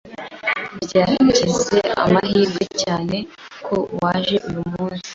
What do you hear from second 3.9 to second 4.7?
waje uyu